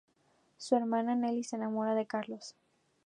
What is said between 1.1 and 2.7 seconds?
Nelly se enamora de Carlos.